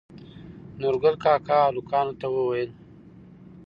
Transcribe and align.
نورګل 0.79 1.15
کاکا 1.23 1.57
هلکانو 1.69 2.13
ته 2.19 2.27
وويل 2.35 2.69